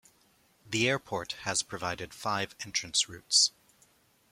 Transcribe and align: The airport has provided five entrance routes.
The 0.67 0.89
airport 0.89 1.33
has 1.43 1.61
provided 1.61 2.11
five 2.11 2.55
entrance 2.61 3.07
routes. 3.07 3.51